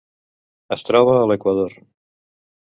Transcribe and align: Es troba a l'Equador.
Es 0.75 0.83
troba 0.87 1.13
a 1.19 1.27
l'Equador. 1.33 1.77